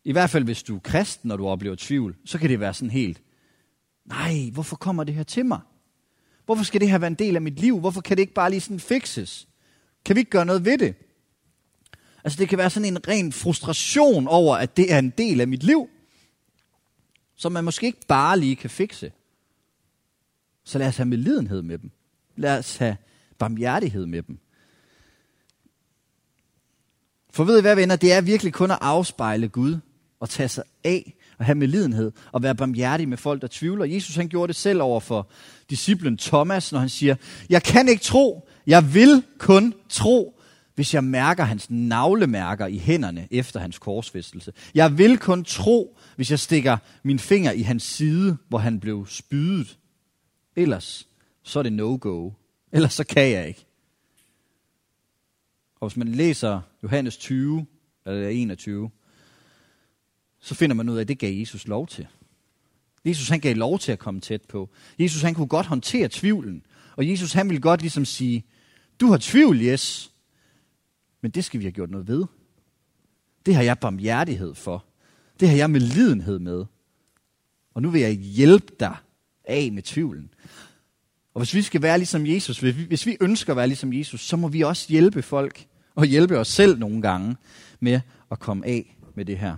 [0.04, 2.74] i hvert fald hvis du er kristen, når du oplever tvivl, så kan det være
[2.74, 3.22] sådan helt,
[4.06, 5.60] nej, hvorfor kommer det her til mig?
[6.46, 7.80] Hvorfor skal det her være en del af mit liv?
[7.80, 9.48] Hvorfor kan det ikke bare lige sådan fixes?
[10.06, 10.96] Kan vi ikke gøre noget ved det?
[12.24, 15.48] Altså det kan være sådan en ren frustration over, at det er en del af
[15.48, 15.90] mit liv,
[17.36, 19.12] som man måske ikke bare lige kan fikse.
[20.64, 21.92] Så lad os have medlidenhed med dem.
[22.36, 22.98] Lad os have
[23.38, 24.40] barmhjertighed med dem.
[27.30, 27.96] For ved I hvad, venner?
[27.96, 29.80] Det er virkelig kun at afspejle Gud
[30.24, 33.86] og tage sig af og have medlidenhed og være barmhjertig med folk, der tvivler.
[33.86, 35.30] Jesus han gjorde det selv over for
[35.70, 37.16] disciplen Thomas, når han siger,
[37.50, 40.40] jeg kan ikke tro, jeg vil kun tro,
[40.76, 44.54] hvis jeg mærker hans navlemærker i hænderne efter hans korsfæstelse.
[44.76, 49.06] Jeg vil kun tro, hvis jeg stikker min finger i hans side, hvor han blev
[49.08, 49.78] spydet.
[50.56, 51.08] Ellers
[51.44, 52.32] så er det no-go.
[52.72, 53.66] Ellers så kan jeg ikke.
[55.80, 57.66] Og hvis man læser Johannes 20,
[58.06, 58.90] eller 21,
[60.44, 62.08] så finder man ud af, at det gav Jesus lov til.
[63.06, 64.70] Jesus han gav lov til at komme tæt på.
[65.00, 66.66] Jesus han kunne godt håndtere tvivlen.
[66.96, 68.44] Og Jesus han ville godt ligesom sige,
[69.00, 70.12] du har tvivl, yes,
[71.22, 72.26] men det skal vi have gjort noget ved.
[73.46, 74.86] Det har jeg barmhjertighed for.
[75.40, 76.66] Det har jeg med lidenhed med.
[77.74, 78.96] Og nu vil jeg hjælpe dig
[79.46, 80.30] af med tvivlen.
[81.34, 83.94] Og hvis vi skal være ligesom Jesus, hvis vi, hvis vi ønsker at være ligesom
[83.94, 87.36] Jesus, så må vi også hjælpe folk og hjælpe os selv nogle gange
[87.80, 88.02] med
[88.32, 89.58] at komme af med det her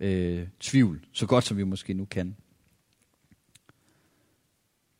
[0.00, 2.36] øh, tvivl, så godt som vi måske nu kan.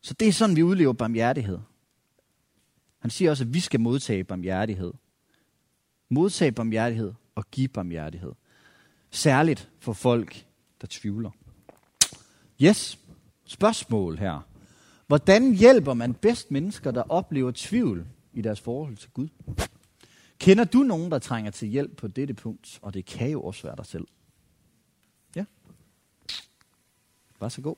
[0.01, 1.59] Så det er sådan, vi udlever barmhjertighed.
[2.99, 4.93] Han siger også, at vi skal modtage barmhjertighed.
[6.09, 8.33] Modtage barmhjertighed og give barmhjertighed.
[9.11, 10.47] Særligt for folk,
[10.81, 11.31] der tvivler.
[12.63, 12.99] Yes,
[13.45, 14.41] spørgsmål her.
[15.07, 19.29] Hvordan hjælper man bedst mennesker, der oplever tvivl i deres forhold til Gud?
[20.39, 22.79] Kender du nogen, der trænger til hjælp på dette punkt?
[22.83, 24.07] Og det kan jo også være dig selv.
[25.37, 25.45] Ja.
[27.47, 27.77] Vær så god.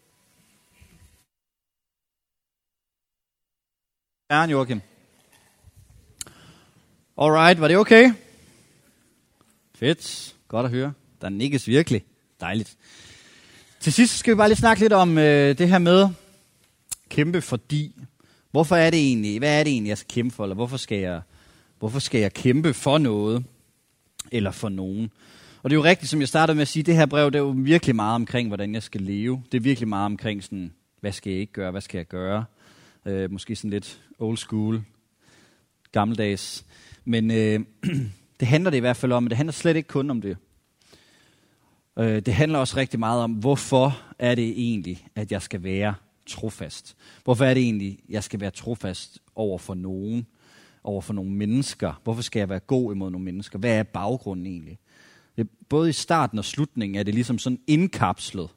[4.30, 4.80] Ern Joachim.
[7.18, 8.12] Alright, var det okay?
[9.74, 10.36] Fedt.
[10.48, 10.92] Godt at høre.
[11.20, 12.04] Der nikkes virkelig.
[12.40, 12.76] Dejligt.
[13.80, 16.08] Til sidst skal vi bare lige snakke lidt om øh, det her med
[17.08, 17.94] kæmpe fordi.
[18.50, 20.44] Hvorfor er det egentlig, hvad er det egentlig, jeg skal kæmpe for?
[20.44, 21.22] Eller hvorfor skal jeg,
[21.78, 23.44] hvorfor skal jeg kæmpe for noget?
[24.32, 25.10] Eller for nogen?
[25.62, 27.34] Og det er jo rigtigt, som jeg startede med at sige, det her brev, det
[27.34, 29.42] er jo virkelig meget omkring, hvordan jeg skal leve.
[29.52, 32.44] Det er virkelig meget omkring sådan, hvad skal jeg ikke gøre, hvad skal jeg gøre?
[33.06, 34.82] Øh, måske sådan lidt old school,
[35.92, 36.64] gammeldags.
[37.04, 37.60] Men øh,
[38.40, 40.36] det handler det i hvert fald om, men det handler slet ikke kun om det.
[41.98, 45.94] Øh, det handler også rigtig meget om, hvorfor er det egentlig, at jeg skal være
[46.26, 46.96] trofast?
[47.24, 50.26] Hvorfor er det egentlig, jeg skal være trofast over for nogen?
[50.84, 52.00] Over for nogle mennesker?
[52.04, 53.58] Hvorfor skal jeg være god imod nogle mennesker?
[53.58, 54.78] Hvad er baggrunden egentlig?
[55.38, 58.48] Det, både i starten og slutningen er det ligesom sådan indkapslet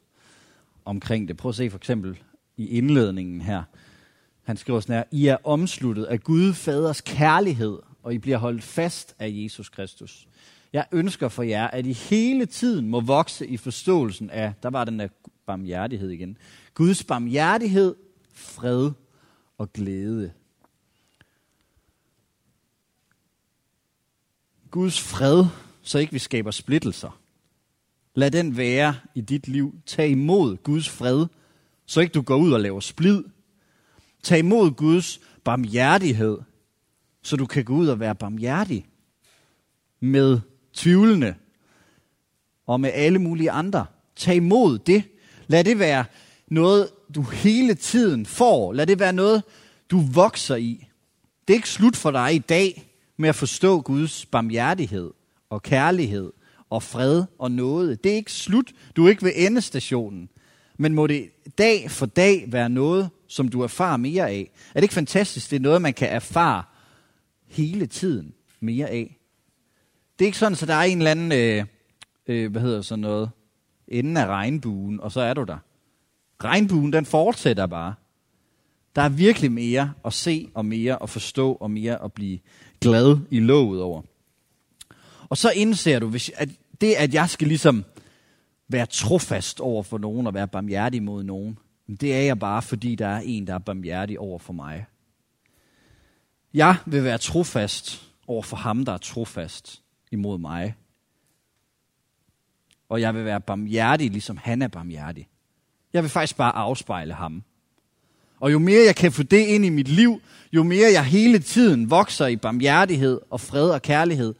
[0.84, 1.36] omkring det.
[1.36, 2.18] Prøv at se for eksempel
[2.56, 3.62] i indledningen her.
[4.42, 8.62] Han skriver sådan her, I er omsluttet af Gud faders kærlighed, og I bliver holdt
[8.62, 10.28] fast af Jesus Kristus.
[10.72, 14.84] Jeg ønsker for jer, at I hele tiden må vokse i forståelsen af, der var
[14.84, 15.08] den der
[15.46, 16.38] barmhjertighed igen,
[16.74, 17.94] Guds barmhjertighed,
[18.32, 18.90] fred
[19.58, 20.32] og glæde.
[24.70, 25.44] Guds fred,
[25.82, 27.18] så ikke vi skaber splittelser.
[28.14, 29.74] Lad den være i dit liv.
[29.86, 31.26] Tag imod Guds fred,
[31.86, 33.24] så ikke du går ud og laver splid.
[34.22, 36.38] Tag imod Guds barmhjertighed,
[37.22, 38.86] så du kan gå ud og være barmhjertig
[40.00, 40.40] med
[40.74, 41.34] tvivlende
[42.66, 43.86] og med alle mulige andre.
[44.16, 45.02] Tag imod det.
[45.46, 46.04] Lad det være
[46.48, 48.72] noget, du hele tiden får.
[48.72, 49.42] Lad det være noget,
[49.90, 50.86] du vokser i.
[51.48, 55.10] Det er ikke slut for dig i dag med at forstå Guds barmhjertighed
[55.52, 56.32] og kærlighed
[56.70, 58.04] og fred og noget.
[58.04, 58.72] Det er ikke slut.
[58.96, 60.28] Du er ikke ved endestationen.
[60.78, 64.50] Men må det dag for dag være noget, som du erfarer mere af?
[64.68, 65.50] Er det ikke fantastisk?
[65.50, 66.62] Det er noget, man kan erfare
[67.46, 69.18] hele tiden mere af.
[70.18, 71.64] Det er ikke sådan, at der er en eller anden, øh,
[72.26, 73.30] øh, hvad hedder sådan noget,
[73.88, 75.58] enden af regnbuen, og så er du der.
[76.44, 77.94] Regnbuen, den fortsætter bare.
[78.96, 82.38] Der er virkelig mere at se og mere at forstå og mere at blive
[82.80, 84.02] glad i låget over.
[85.32, 86.48] Og så indser du, hvis, at
[86.80, 87.84] det, at jeg skal ligesom
[88.68, 91.58] være trofast over for nogen og være barmhjertig mod nogen,
[92.00, 94.86] det er jeg bare, fordi der er en, der er barmhjertig over for mig.
[96.54, 100.74] Jeg vil være trofast over for ham, der er trofast imod mig.
[102.88, 105.28] Og jeg vil være barmhjertig, ligesom han er barmhjertig.
[105.92, 107.42] Jeg vil faktisk bare afspejle ham.
[108.40, 110.20] Og jo mere jeg kan få det ind i mit liv,
[110.52, 114.34] jo mere jeg hele tiden vokser i barmhjertighed og fred og kærlighed,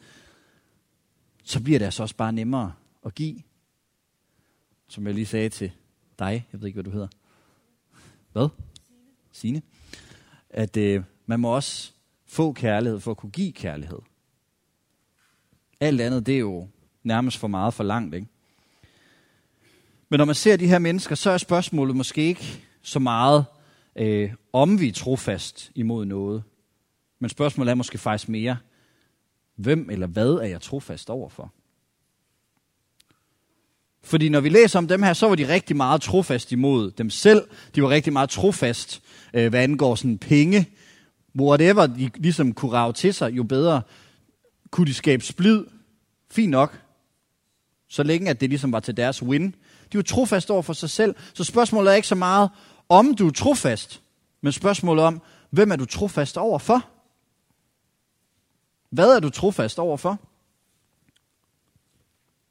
[1.43, 2.73] så bliver det altså også bare nemmere
[3.07, 3.43] at give.
[4.89, 5.73] Som jeg lige sagde til
[6.19, 7.09] dig, jeg ved ikke, hvad du hedder.
[8.33, 8.49] Hvad?
[9.33, 9.63] Sine.
[10.51, 11.93] At øh, man må også
[12.27, 13.99] få kærlighed for at kunne give kærlighed.
[15.81, 16.69] Alt andet, det er jo
[17.03, 18.27] nærmest for meget for langt, ikke?
[20.09, 23.45] Men når man ser de her mennesker, så er spørgsmålet måske ikke så meget,
[23.97, 26.43] øh, om vi er trofast imod noget.
[27.19, 28.57] Men spørgsmålet er måske faktisk mere,
[29.57, 31.53] hvem eller hvad er jeg trofast overfor?
[34.05, 37.11] Fordi når vi læser om dem her, så var de rigtig meget trofast imod dem
[37.11, 37.49] selv.
[37.75, 39.03] De var rigtig meget trofast,
[39.35, 40.69] øh, hvad angår sådan penge.
[41.41, 43.83] Whatever de ligesom kunne rave til sig, jo bedre
[44.71, 45.65] kunne de skabe splid.
[46.31, 46.81] Fint nok.
[47.89, 49.55] Så længe at det ligesom var til deres win.
[49.93, 51.15] De var trofast over for sig selv.
[51.35, 52.51] Så spørgsmålet er ikke så meget,
[52.89, 54.03] om du er trofast,
[54.41, 56.89] men spørgsmålet om, hvem er du trofast over for?
[58.93, 60.21] Hvad er du trofast over for?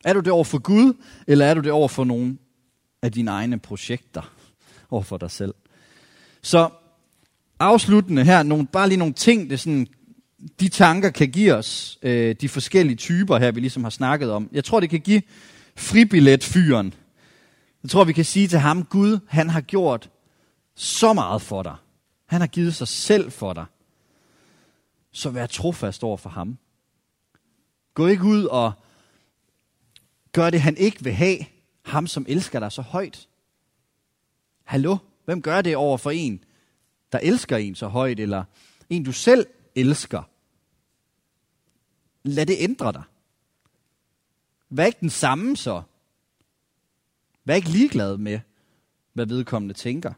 [0.05, 0.93] Er du det over for Gud,
[1.27, 2.37] eller er du det over for nogle
[3.01, 4.33] af dine egne projekter
[4.89, 5.53] over for dig selv?
[6.41, 6.69] Så
[7.59, 9.87] afsluttende her, nogle, bare lige nogle ting, det sådan,
[10.59, 14.49] de tanker kan give os, øh, de forskellige typer her, vi ligesom har snakket om.
[14.51, 15.21] Jeg tror, det kan give
[15.75, 16.93] fribilletfyren.
[17.83, 20.09] Jeg tror, vi kan sige til ham, Gud, han har gjort
[20.75, 21.75] så meget for dig.
[22.25, 23.65] Han har givet sig selv for dig.
[25.11, 26.57] Så vær trofast over for ham.
[27.93, 28.73] Gå ikke ud og
[30.31, 31.37] gør det, han ikke vil have.
[31.81, 33.27] Ham, som elsker dig så højt.
[34.63, 34.97] Hallo?
[35.25, 36.43] Hvem gør det over for en,
[37.11, 38.43] der elsker en så højt, eller
[38.89, 40.23] en, du selv elsker?
[42.23, 43.03] Lad det ændre dig.
[44.69, 45.81] Vær ikke den samme så.
[47.45, 48.39] Vær ikke ligeglad med,
[49.13, 50.13] hvad vedkommende tænker.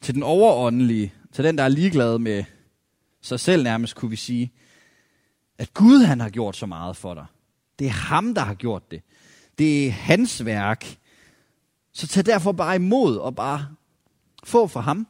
[0.00, 2.44] Til den overåndelige, til den, der er ligeglad med
[3.28, 4.52] sig selv nærmest, kunne vi sige,
[5.58, 7.26] at Gud han har gjort så meget for dig.
[7.78, 9.02] Det er ham, der har gjort det.
[9.58, 10.98] Det er hans værk.
[11.92, 13.68] Så tag derfor bare imod og bare
[14.44, 15.06] få for ham.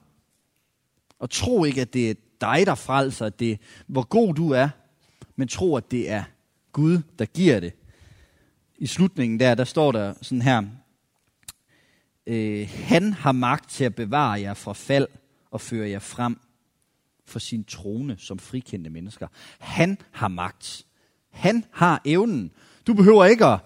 [1.18, 4.50] Og tro ikke, at det er dig, der frelser, at det er, hvor god du
[4.50, 4.68] er,
[5.36, 6.24] men tro, at det er
[6.72, 7.72] Gud, der giver det.
[8.78, 10.62] I slutningen der, der står der sådan her,
[12.26, 15.08] øh, han har magt til at bevare jer fra fald
[15.50, 16.40] og føre jer frem
[17.28, 19.26] for sin trone som frikendte mennesker.
[19.58, 20.86] Han har magt.
[21.30, 22.52] Han har evnen.
[22.86, 23.58] Du behøver ikke at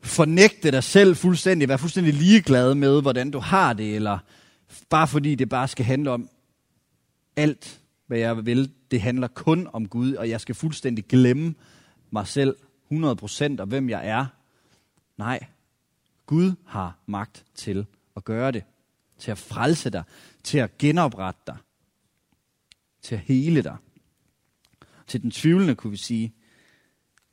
[0.00, 4.18] fornægte dig selv fuldstændig, være fuldstændig ligeglad med, hvordan du har det, eller
[4.88, 6.28] bare fordi det bare skal handle om
[7.36, 8.72] alt, hvad jeg vil.
[8.90, 11.54] Det handler kun om Gud, og jeg skal fuldstændig glemme
[12.10, 12.56] mig selv
[12.92, 14.26] 100% og hvem jeg er.
[15.16, 15.46] Nej,
[16.26, 18.64] Gud har magt til at gøre det.
[19.18, 20.02] Til at frelse dig.
[20.42, 21.56] Til at genoprette dig.
[23.02, 23.76] Til at hele dig.
[25.06, 26.34] Til den tvivlende kunne vi sige,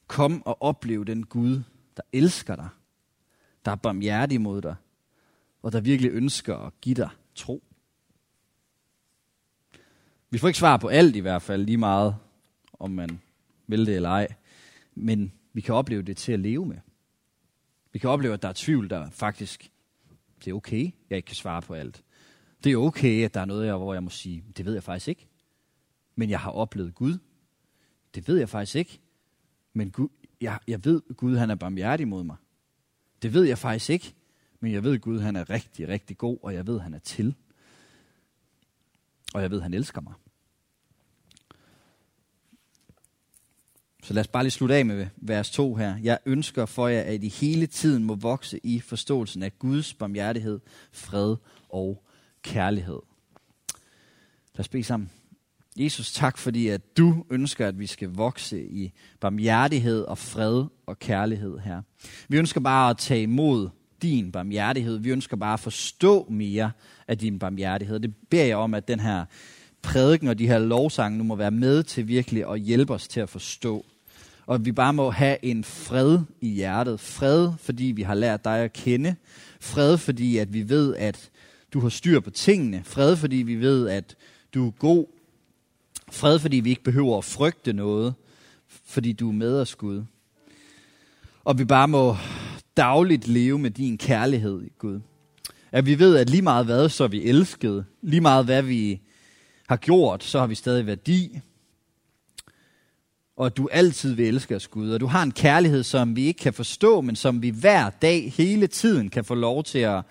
[0.07, 1.63] kom og oplev den Gud,
[1.97, 2.69] der elsker dig.
[3.65, 4.75] Der er barmhjertig mod dig.
[5.61, 7.63] Og der virkelig ønsker at give dig tro.
[10.29, 12.15] Vi får ikke svar på alt i hvert fald, lige meget
[12.73, 13.21] om man
[13.67, 14.27] vil det eller ej.
[14.95, 16.77] Men vi kan opleve det til at leve med.
[17.91, 19.71] Vi kan opleve, at der er tvivl, der faktisk,
[20.45, 22.03] det er okay, jeg ikke kan svare på alt.
[22.63, 25.07] Det er okay, at der er noget, hvor jeg må sige, det ved jeg faktisk
[25.07, 25.27] ikke.
[26.15, 27.17] Men jeg har oplevet Gud.
[28.15, 28.99] Det ved jeg faktisk ikke.
[29.73, 30.09] Men Gud,
[30.41, 32.35] jeg, jeg ved, Gud han er barmhjertig mod mig.
[33.21, 34.13] Det ved jeg faktisk ikke.
[34.59, 37.35] Men jeg ved, Gud han er rigtig, rigtig god, og jeg ved, han er til.
[39.33, 40.13] Og jeg ved, han elsker mig.
[44.03, 45.97] Så lad os bare lige slutte af med vers 2 her.
[45.97, 50.59] Jeg ønsker for jer, at I hele tiden må vokse i forståelsen af Guds barmhjertighed,
[50.91, 51.35] fred
[51.69, 52.03] og
[52.41, 52.99] kærlighed.
[54.53, 55.11] Lad os bede sammen.
[55.75, 60.99] Jesus, tak fordi, at du ønsker, at vi skal vokse i barmhjertighed og fred og
[60.99, 61.81] kærlighed her.
[62.27, 63.69] Vi ønsker bare at tage imod
[64.01, 64.97] din barmhjertighed.
[64.97, 66.71] Vi ønsker bare at forstå mere
[67.07, 67.99] af din barmhjertighed.
[67.99, 69.25] Det beder jeg om, at den her
[69.81, 73.19] prædiken og de her lovsange nu må være med til virkelig at hjælpe os til
[73.19, 73.85] at forstå
[74.45, 76.99] og at vi bare må have en fred i hjertet.
[76.99, 79.15] Fred, fordi vi har lært dig at kende.
[79.61, 81.29] Fred, fordi at vi ved, at
[81.73, 82.81] du har styr på tingene.
[82.83, 84.15] Fred, fordi vi ved, at
[84.53, 85.05] du er god.
[86.11, 88.13] Fred, fordi vi ikke behøver at frygte noget,
[88.67, 90.03] fordi du er med os, Gud.
[91.43, 92.17] Og vi bare må
[92.77, 94.99] dagligt leve med din kærlighed, Gud.
[95.71, 97.85] At vi ved, at lige meget hvad, så er vi elskede.
[98.01, 99.01] Lige meget hvad vi
[99.67, 101.41] har gjort, så har vi stadig værdi
[103.37, 104.91] og at du altid vil elske os, Gud.
[104.91, 108.33] Og du har en kærlighed, som vi ikke kan forstå, men som vi hver dag,
[108.37, 110.01] hele tiden kan få lov til at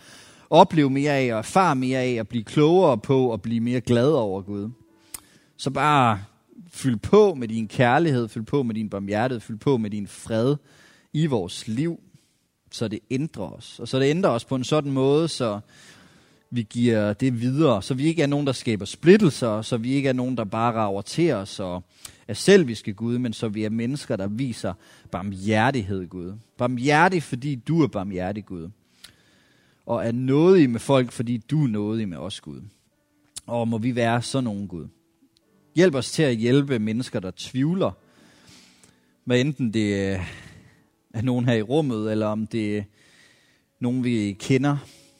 [0.50, 4.10] opleve mere af, og erfare mere af, og blive klogere på, og blive mere glad
[4.10, 4.70] over, Gud.
[5.56, 6.24] Så bare
[6.68, 10.56] fyld på med din kærlighed, fyld på med din barmhjertighed, fyld på med din fred
[11.12, 12.00] i vores liv,
[12.70, 13.80] så det ændrer os.
[13.80, 15.60] Og så det ændrer os på en sådan måde, så
[16.50, 20.08] vi giver det videre, så vi ikke er nogen, der skaber splittelser, så vi ikke
[20.08, 21.84] er nogen, der bare rager til os og
[22.28, 24.72] er selviske Gud, men så vi er mennesker, der viser
[25.10, 26.32] barmhjertighed, Gud.
[26.58, 28.70] Barmhjertig, fordi du er barmhjertig, Gud.
[29.86, 32.60] Og er nådig med folk, fordi du er nådig med os, Gud.
[33.46, 34.86] Og må vi være sådan nogen, Gud.
[35.74, 37.90] Hjælp os til at hjælpe mennesker, der tvivler.
[39.24, 40.12] Hvad enten det
[41.14, 42.82] er nogen her i rummet, eller om det er
[43.80, 44.76] nogen, vi kender,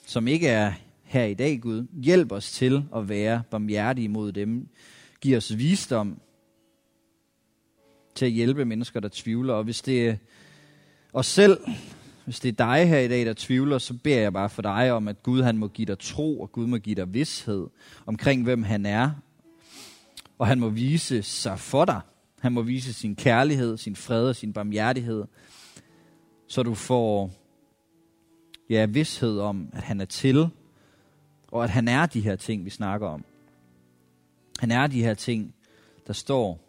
[0.07, 1.87] som ikke er her i dag, Gud.
[2.03, 4.69] Hjælp os til at være barmhjertige mod dem.
[5.21, 6.21] Giv os visdom
[8.15, 9.55] til at hjælpe mennesker, der tvivler.
[9.55, 10.17] Og hvis det er
[11.13, 11.59] os selv,
[12.25, 14.93] hvis det er dig her i dag, der tvivler, så beder jeg bare for dig
[14.93, 17.67] om, at Gud han må give dig tro, og Gud må give dig vidshed
[18.07, 19.11] omkring, hvem han er.
[20.39, 22.01] Og han må vise sig for dig.
[22.41, 25.25] Han må vise sin kærlighed, sin fred og sin barmhjertighed,
[26.47, 27.31] så du får
[28.71, 30.49] ja, vidshed om, at han er til,
[31.49, 33.25] og at han er de her ting, vi snakker om.
[34.59, 35.55] Han er de her ting,
[36.07, 36.61] der står.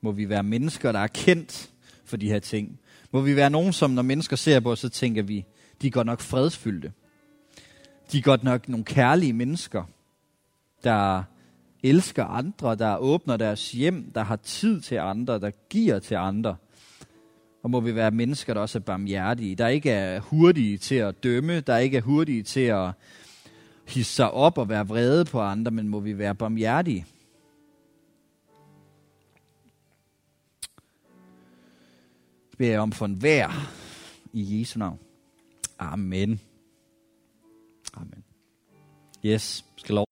[0.00, 1.70] Må vi være mennesker, der er kendt
[2.04, 2.80] for de her ting.
[3.10, 5.46] Må vi være nogen, som når mennesker ser på os, så tænker vi,
[5.82, 6.92] de er godt nok fredsfyldte.
[8.12, 9.84] De er godt nok nogle kærlige mennesker,
[10.84, 11.22] der
[11.82, 16.56] elsker andre, der åbner deres hjem, der har tid til andre, der giver til andre.
[17.62, 21.22] Og må vi være mennesker, der også er barmhjertige, der ikke er hurtige til at
[21.22, 22.92] dømme, der ikke er hurtige til at
[23.88, 27.06] hisse sig op og være vrede på andre, men må vi være barmhjertige.
[32.50, 33.50] Det beder jeg om for enhver
[34.32, 34.98] i Jesu navn.
[35.78, 36.40] Amen.
[39.24, 39.32] Amen.
[39.32, 40.06] Yes, skal lov.